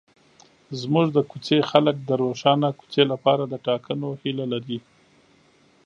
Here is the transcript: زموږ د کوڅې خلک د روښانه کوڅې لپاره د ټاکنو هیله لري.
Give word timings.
زموږ 0.81 1.07
د 1.13 1.17
کوڅې 1.29 1.57
خلک 1.69 1.95
د 2.03 2.09
روښانه 2.21 2.69
کوڅې 2.79 3.03
لپاره 3.11 3.43
د 3.47 3.53
ټاکنو 3.67 4.09
هیله 4.21 4.45
لري. 4.53 4.79